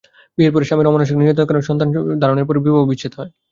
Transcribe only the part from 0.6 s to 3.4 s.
স্বামীর অমানসিক নির্যাতনের কারণে সন্তান ধারণের পরেও বিবাহ বিচ্ছেদ হয়।